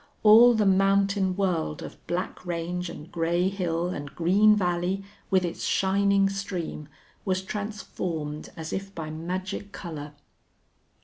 All 0.23 0.55
the 0.55 0.65
mountain 0.65 1.35
world 1.35 1.83
of 1.83 2.07
black 2.07 2.43
range 2.43 2.89
and 2.89 3.11
gray 3.11 3.49
hill 3.49 3.89
and 3.89 4.09
green 4.15 4.55
valley, 4.55 5.03
with 5.29 5.45
its 5.45 5.63
shining 5.63 6.27
stream, 6.27 6.87
was 7.23 7.43
transformed 7.43 8.49
as 8.57 8.73
if 8.73 8.95
by 8.95 9.11
magic 9.11 9.71
color. 9.71 10.13